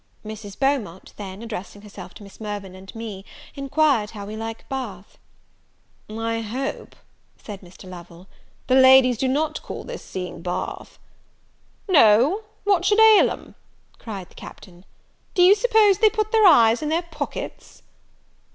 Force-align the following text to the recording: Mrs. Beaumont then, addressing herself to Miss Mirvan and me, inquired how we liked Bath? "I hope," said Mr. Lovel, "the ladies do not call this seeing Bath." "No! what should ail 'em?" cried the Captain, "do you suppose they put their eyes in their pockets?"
Mrs. 0.25 0.57
Beaumont 0.57 1.13
then, 1.17 1.43
addressing 1.43 1.83
herself 1.83 2.15
to 2.15 2.23
Miss 2.23 2.39
Mirvan 2.41 2.73
and 2.73 2.95
me, 2.95 3.23
inquired 3.53 4.09
how 4.09 4.25
we 4.25 4.35
liked 4.35 4.67
Bath? 4.67 5.19
"I 6.09 6.39
hope," 6.41 6.95
said 7.37 7.61
Mr. 7.61 7.87
Lovel, 7.87 8.25
"the 8.65 8.73
ladies 8.73 9.19
do 9.19 9.27
not 9.27 9.61
call 9.61 9.83
this 9.83 10.03
seeing 10.03 10.41
Bath." 10.41 10.97
"No! 11.87 12.41
what 12.63 12.83
should 12.83 12.99
ail 12.99 13.29
'em?" 13.29 13.53
cried 13.99 14.29
the 14.29 14.33
Captain, 14.33 14.85
"do 15.35 15.43
you 15.43 15.53
suppose 15.53 15.99
they 15.99 16.09
put 16.09 16.31
their 16.31 16.47
eyes 16.47 16.81
in 16.81 16.89
their 16.89 17.03
pockets?" 17.03 17.83